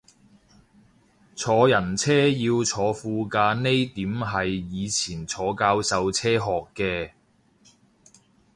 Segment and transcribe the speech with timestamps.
[1.35, 7.11] 坐人車要坐副駕呢點係以前坐教授車學嘅